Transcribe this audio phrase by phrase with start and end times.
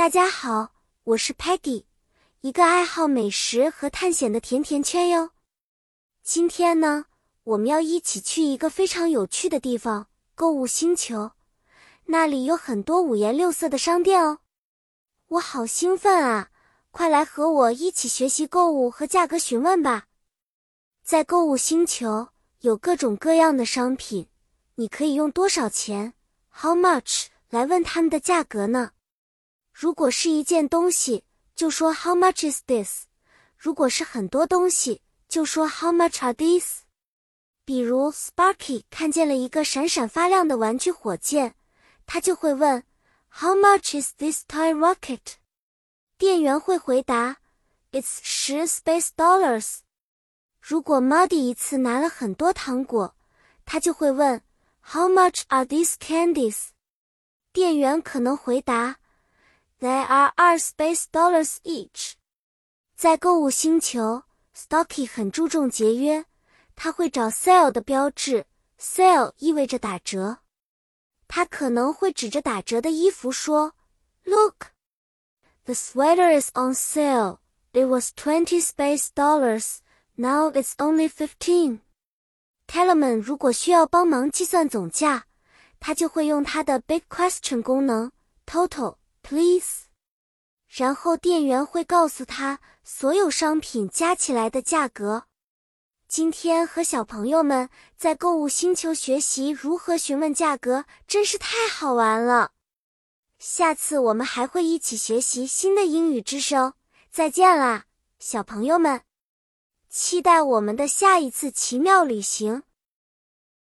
[0.00, 0.72] 大家好，
[1.04, 1.84] 我是 Peggy，
[2.40, 5.32] 一个爱好美食和探险的甜甜圈哟。
[6.22, 7.04] 今天呢，
[7.44, 11.32] 我们要一起去一个非常有趣的地方——购物星球，
[12.06, 14.38] 那里有很多五颜六色的商店哦。
[15.26, 16.48] 我好兴奋啊！
[16.90, 20.06] 快来和我一起学习购物和价格询问吧。
[21.04, 22.28] 在购物星球
[22.60, 24.30] 有各种各样的商品，
[24.76, 26.14] 你可以用多少钱
[26.48, 28.92] （How much） 来问他们的价格呢？
[29.80, 31.24] 如果是一件东西，
[31.56, 33.04] 就说 How much is this？
[33.56, 36.80] 如果是很多东西，就说 How much are these？
[37.64, 41.54] 比如 Sparky 看见了一个闪闪发亮的玩具火箭，
[42.04, 42.84] 他就会问
[43.30, 45.36] How much is this toy rocket？
[46.18, 47.38] 店员会回答
[47.90, 49.78] It's 十 space dollars。
[50.60, 53.16] 如果 Muddy 一次拿了很多糖果，
[53.64, 54.42] 他就会问
[54.82, 56.72] How much are these candies？
[57.54, 58.99] 店员可能回答。
[59.79, 62.13] They are our space dollars each。
[62.95, 64.23] 在购物星球，
[64.55, 66.25] Stocky 很注重节约，
[66.75, 68.45] 他会找 sale 的标志，
[68.79, 70.37] sale 意味着打折。
[71.27, 73.73] 他可能会指着打折的衣服说：“
[74.23, 74.67] Look,
[75.65, 77.39] the sweater is on sale.
[77.73, 79.79] It was twenty space dollars.
[80.15, 81.81] Now it's only fifteen.”
[82.67, 85.25] Tellerman 如果需要帮忙计算总价，
[85.79, 88.11] 他就会用他的 Big Question 功能，
[88.45, 88.95] Total。
[89.30, 89.84] Please，
[90.66, 95.26] 然后店员会告诉他所有商品加起来的价格。
[96.08, 102.50] 今天和小朋友们在购物星球学习如何询问价格，真是太好玩了。
[103.38, 106.74] 下次我们还会一起学习新的英语知识哦。
[107.12, 107.84] 再见啦，
[108.18, 109.02] 小朋友们！
[109.88, 112.64] 期待我们的下一次奇妙旅行。